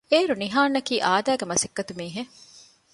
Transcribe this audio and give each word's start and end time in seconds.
އެއިރު 0.11 0.33
ނިހާންއަކީ 0.41 0.95
އާދައިގެ 1.05 1.45
މަސައްކަތު 1.51 1.91
މީހެއް 1.99 2.31